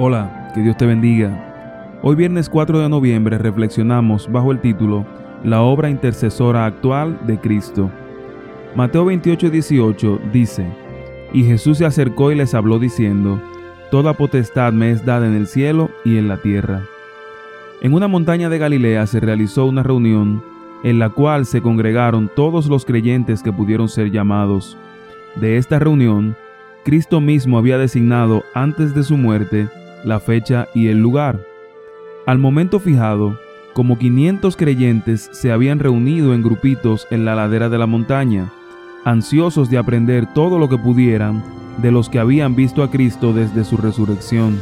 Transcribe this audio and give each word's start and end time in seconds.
Hola, 0.00 0.52
que 0.54 0.60
Dios 0.60 0.76
te 0.76 0.86
bendiga. 0.86 1.98
Hoy 2.02 2.14
viernes 2.14 2.48
4 2.48 2.78
de 2.78 2.88
noviembre 2.88 3.36
reflexionamos 3.36 4.30
bajo 4.30 4.52
el 4.52 4.60
título 4.60 5.04
La 5.42 5.62
obra 5.62 5.90
intercesora 5.90 6.66
actual 6.66 7.18
de 7.26 7.40
Cristo. 7.40 7.90
Mateo 8.76 9.06
28, 9.06 9.50
18 9.50 10.20
dice, 10.32 10.64
Y 11.32 11.42
Jesús 11.42 11.78
se 11.78 11.84
acercó 11.84 12.30
y 12.30 12.36
les 12.36 12.54
habló 12.54 12.78
diciendo, 12.78 13.42
Toda 13.90 14.12
potestad 14.12 14.72
me 14.72 14.90
es 14.90 15.06
dada 15.06 15.26
en 15.26 15.34
el 15.34 15.46
cielo 15.46 15.90
y 16.04 16.18
en 16.18 16.28
la 16.28 16.36
tierra. 16.36 16.82
En 17.80 17.94
una 17.94 18.06
montaña 18.06 18.50
de 18.50 18.58
Galilea 18.58 19.06
se 19.06 19.18
realizó 19.18 19.64
una 19.64 19.82
reunión 19.82 20.42
en 20.82 20.98
la 20.98 21.08
cual 21.08 21.46
se 21.46 21.62
congregaron 21.62 22.30
todos 22.34 22.66
los 22.66 22.84
creyentes 22.84 23.42
que 23.42 23.52
pudieron 23.52 23.88
ser 23.88 24.10
llamados. 24.10 24.76
De 25.36 25.56
esta 25.56 25.78
reunión, 25.78 26.36
Cristo 26.84 27.20
mismo 27.20 27.56
había 27.58 27.78
designado 27.78 28.44
antes 28.54 28.94
de 28.94 29.02
su 29.02 29.16
muerte 29.16 29.68
la 30.04 30.20
fecha 30.20 30.68
y 30.74 30.88
el 30.88 30.98
lugar. 30.98 31.40
Al 32.26 32.38
momento 32.38 32.80
fijado, 32.80 33.38
como 33.72 33.98
500 33.98 34.56
creyentes 34.56 35.30
se 35.32 35.50
habían 35.50 35.78
reunido 35.78 36.34
en 36.34 36.42
grupitos 36.42 37.06
en 37.10 37.24
la 37.24 37.34
ladera 37.34 37.68
de 37.68 37.78
la 37.78 37.86
montaña, 37.86 38.52
ansiosos 39.04 39.70
de 39.70 39.78
aprender 39.78 40.26
todo 40.34 40.58
lo 40.58 40.68
que 40.68 40.76
pudieran 40.76 41.42
de 41.78 41.90
los 41.90 42.08
que 42.08 42.18
habían 42.18 42.54
visto 42.54 42.82
a 42.82 42.90
Cristo 42.90 43.32
desde 43.32 43.64
su 43.64 43.76
resurrección. 43.76 44.60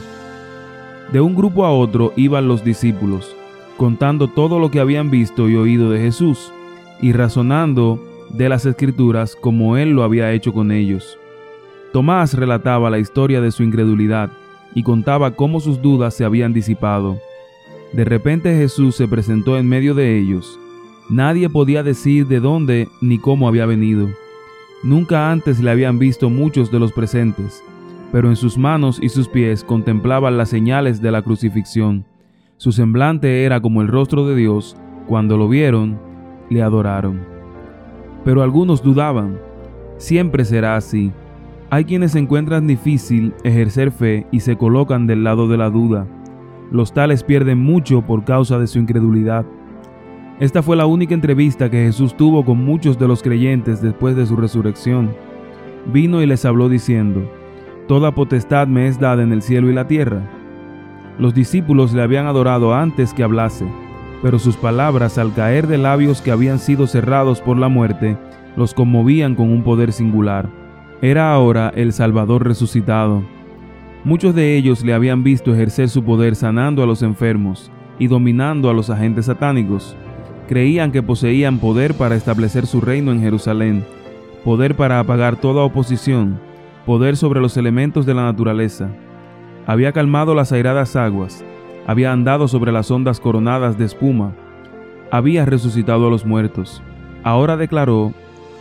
De 1.12 1.20
un 1.20 1.34
grupo 1.34 1.64
a 1.64 1.72
otro 1.72 2.12
iban 2.16 2.48
los 2.48 2.64
discípulos, 2.64 3.34
contando 3.76 4.28
todo 4.28 4.58
lo 4.58 4.70
que 4.70 4.80
habían 4.80 5.10
visto 5.10 5.48
y 5.48 5.56
oído 5.56 5.90
de 5.90 6.00
Jesús, 6.00 6.52
y 7.00 7.12
razonando 7.12 8.02
de 8.30 8.48
las 8.48 8.66
escrituras 8.66 9.36
como 9.36 9.76
él 9.76 9.90
lo 9.90 10.02
había 10.02 10.32
hecho 10.32 10.52
con 10.52 10.72
ellos. 10.72 11.18
Tomás 11.92 12.34
relataba 12.34 12.90
la 12.90 12.98
historia 12.98 13.40
de 13.40 13.52
su 13.52 13.62
incredulidad, 13.62 14.30
y 14.74 14.82
contaba 14.82 15.30
cómo 15.30 15.60
sus 15.60 15.80
dudas 15.80 16.14
se 16.14 16.24
habían 16.24 16.52
disipado. 16.52 17.18
De 17.92 18.04
repente 18.04 18.54
Jesús 18.54 18.94
se 18.94 19.08
presentó 19.08 19.56
en 19.56 19.66
medio 19.66 19.94
de 19.94 20.18
ellos. 20.18 20.58
Nadie 21.08 21.48
podía 21.48 21.82
decir 21.82 22.26
de 22.26 22.40
dónde 22.40 22.88
ni 23.00 23.18
cómo 23.18 23.48
había 23.48 23.64
venido. 23.64 24.08
Nunca 24.82 25.30
antes 25.32 25.60
le 25.60 25.70
habían 25.70 25.98
visto 25.98 26.30
muchos 26.30 26.70
de 26.70 26.78
los 26.78 26.92
presentes, 26.92 27.62
pero 28.12 28.28
en 28.28 28.36
sus 28.36 28.58
manos 28.58 28.98
y 29.02 29.08
sus 29.08 29.28
pies 29.28 29.64
contemplaban 29.64 30.36
las 30.36 30.50
señales 30.50 31.00
de 31.00 31.10
la 31.10 31.22
crucifixión. 31.22 32.04
Su 32.58 32.72
semblante 32.72 33.44
era 33.44 33.60
como 33.60 33.82
el 33.82 33.88
rostro 33.88 34.26
de 34.26 34.36
Dios. 34.36 34.76
Cuando 35.06 35.36
lo 35.36 35.48
vieron, 35.48 35.98
le 36.50 36.62
adoraron. 36.62 37.20
Pero 38.24 38.42
algunos 38.42 38.82
dudaban. 38.82 39.38
Siempre 39.98 40.44
será 40.44 40.76
así. 40.76 41.12
Hay 41.70 41.84
quienes 41.84 42.14
encuentran 42.14 42.66
difícil 42.66 43.34
ejercer 43.44 43.90
fe 43.90 44.26
y 44.30 44.40
se 44.40 44.56
colocan 44.56 45.06
del 45.06 45.24
lado 45.24 45.48
de 45.48 45.56
la 45.56 45.70
duda. 45.70 46.06
Los 46.70 46.92
tales 46.92 47.22
pierden 47.22 47.58
mucho 47.58 48.02
por 48.02 48.24
causa 48.24 48.58
de 48.58 48.66
su 48.66 48.78
incredulidad. 48.78 49.44
Esta 50.38 50.62
fue 50.62 50.76
la 50.76 50.84
única 50.84 51.14
entrevista 51.14 51.70
que 51.70 51.84
Jesús 51.84 52.14
tuvo 52.14 52.44
con 52.44 52.62
muchos 52.62 52.98
de 52.98 53.08
los 53.08 53.22
creyentes 53.22 53.80
después 53.80 54.14
de 54.16 54.26
su 54.26 54.36
resurrección. 54.36 55.14
Vino 55.86 56.20
y 56.20 56.26
les 56.26 56.44
habló 56.44 56.68
diciendo, 56.68 57.26
Toda 57.88 58.14
potestad 58.14 58.66
me 58.66 58.86
es 58.86 59.00
dada 59.00 59.22
en 59.22 59.32
el 59.32 59.40
cielo 59.40 59.70
y 59.70 59.72
la 59.72 59.88
tierra. 59.88 60.20
Los 61.18 61.32
discípulos 61.32 61.94
le 61.94 62.02
habían 62.02 62.26
adorado 62.26 62.74
antes 62.74 63.14
que 63.14 63.22
hablase, 63.22 63.64
pero 64.22 64.38
sus 64.38 64.56
palabras 64.56 65.16
al 65.16 65.32
caer 65.32 65.68
de 65.68 65.78
labios 65.78 66.20
que 66.20 66.32
habían 66.32 66.58
sido 66.58 66.86
cerrados 66.86 67.40
por 67.40 67.56
la 67.56 67.68
muerte, 67.68 68.18
los 68.56 68.74
conmovían 68.74 69.36
con 69.36 69.50
un 69.50 69.62
poder 69.62 69.90
singular. 69.90 70.50
Era 71.00 71.32
ahora 71.32 71.72
el 71.74 71.94
Salvador 71.94 72.46
resucitado. 72.46 73.22
Muchos 74.04 74.34
de 74.34 74.56
ellos 74.56 74.84
le 74.84 74.92
habían 74.92 75.24
visto 75.24 75.54
ejercer 75.54 75.88
su 75.88 76.04
poder 76.04 76.36
sanando 76.36 76.82
a 76.82 76.86
los 76.86 77.02
enfermos 77.02 77.70
y 77.98 78.06
dominando 78.06 78.68
a 78.68 78.74
los 78.74 78.90
agentes 78.90 79.26
satánicos. 79.26 79.96
Creían 80.48 80.92
que 80.92 81.02
poseían 81.02 81.58
poder 81.58 81.94
para 81.94 82.14
establecer 82.14 82.66
su 82.66 82.80
reino 82.80 83.12
en 83.12 83.20
Jerusalén, 83.20 83.84
poder 84.44 84.76
para 84.76 85.00
apagar 85.00 85.36
toda 85.36 85.62
oposición, 85.62 86.38
poder 86.84 87.16
sobre 87.16 87.40
los 87.40 87.56
elementos 87.56 88.06
de 88.06 88.14
la 88.14 88.24
naturaleza. 88.24 88.88
Había 89.66 89.92
calmado 89.92 90.34
las 90.34 90.52
airadas 90.52 90.94
aguas, 90.96 91.44
había 91.86 92.12
andado 92.12 92.48
sobre 92.48 92.72
las 92.72 92.90
ondas 92.90 93.20
coronadas 93.20 93.76
de 93.76 93.84
espuma, 93.84 94.32
había 95.10 95.44
resucitado 95.44 96.06
a 96.06 96.10
los 96.10 96.24
muertos. 96.24 96.82
Ahora 97.24 97.56
declaró 97.56 98.12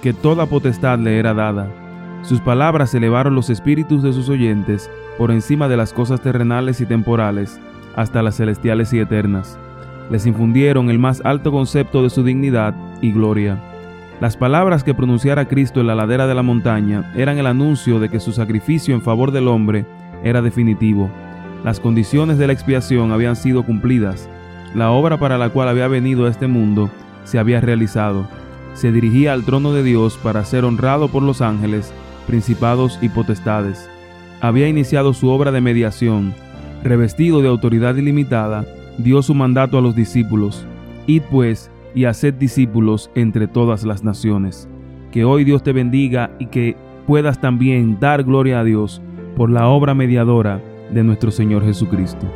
que 0.01 0.13
toda 0.13 0.47
potestad 0.47 0.97
le 0.99 1.19
era 1.19 1.33
dada 1.33 1.67
sus 2.25 2.41
palabras 2.41 2.95
elevaron 2.95 3.35
los 3.35 3.51
espíritus 3.51 4.01
de 4.01 4.11
sus 4.11 4.29
oyentes 4.29 4.89
por 5.19 5.29
encima 5.29 5.67
de 5.67 5.77
las 5.77 5.93
cosas 5.93 6.21
terrenales 6.21 6.81
y 6.81 6.87
temporales 6.87 7.59
hasta 7.95 8.23
las 8.23 8.37
celestiales 8.37 8.91
y 8.93 8.99
eternas. 8.99 9.59
Les 10.09 10.25
infundieron 10.25 10.89
el 10.89 10.99
más 10.99 11.21
alto 11.25 11.51
concepto 11.51 12.03
de 12.03 12.09
su 12.09 12.23
dignidad 12.23 12.75
y 13.01 13.11
gloria. 13.11 13.59
Las 14.21 14.37
palabras 14.37 14.83
que 14.83 14.93
pronunciara 14.93 15.47
Cristo 15.47 15.81
en 15.81 15.87
la 15.87 15.95
ladera 15.95 16.27
de 16.27 16.35
la 16.35 16.43
montaña 16.43 17.11
eran 17.15 17.37
el 17.37 17.47
anuncio 17.47 17.99
de 17.99 18.09
que 18.09 18.19
su 18.19 18.31
sacrificio 18.31 18.95
en 18.95 19.01
favor 19.01 19.31
del 19.31 19.47
hombre 19.47 19.85
era 20.23 20.41
definitivo. 20.41 21.09
Las 21.63 21.79
condiciones 21.79 22.37
de 22.37 22.47
la 22.47 22.53
expiación 22.53 23.11
habían 23.11 23.35
sido 23.35 23.63
cumplidas. 23.63 24.29
La 24.73 24.91
obra 24.91 25.17
para 25.17 25.37
la 25.37 25.49
cual 25.49 25.67
había 25.67 25.87
venido 25.87 26.25
a 26.25 26.29
este 26.29 26.47
mundo 26.47 26.89
se 27.23 27.39
había 27.39 27.59
realizado. 27.59 28.27
Se 28.73 28.91
dirigía 28.91 29.33
al 29.33 29.43
trono 29.43 29.73
de 29.73 29.83
Dios 29.83 30.17
para 30.21 30.45
ser 30.45 30.63
honrado 30.63 31.07
por 31.07 31.23
los 31.23 31.41
ángeles 31.41 31.93
principados 32.25 32.99
y 33.01 33.09
potestades. 33.09 33.89
Había 34.41 34.67
iniciado 34.67 35.13
su 35.13 35.29
obra 35.29 35.51
de 35.51 35.61
mediación. 35.61 36.33
Revestido 36.83 37.41
de 37.41 37.47
autoridad 37.47 37.95
ilimitada, 37.95 38.65
dio 38.97 39.21
su 39.21 39.33
mandato 39.33 39.77
a 39.77 39.81
los 39.81 39.95
discípulos. 39.95 40.65
Id 41.07 41.23
pues 41.29 41.71
y 41.93 42.05
haced 42.05 42.33
discípulos 42.33 43.09
entre 43.15 43.47
todas 43.47 43.83
las 43.83 44.03
naciones. 44.03 44.67
Que 45.11 45.23
hoy 45.23 45.43
Dios 45.43 45.63
te 45.63 45.71
bendiga 45.71 46.31
y 46.39 46.47
que 46.47 46.75
puedas 47.07 47.39
también 47.39 47.99
dar 47.99 48.23
gloria 48.23 48.59
a 48.59 48.63
Dios 48.63 49.01
por 49.37 49.49
la 49.49 49.67
obra 49.67 49.93
mediadora 49.93 50.61
de 50.91 51.03
nuestro 51.03 51.31
Señor 51.31 51.63
Jesucristo. 51.63 52.27